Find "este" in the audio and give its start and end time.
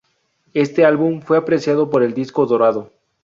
0.55-0.83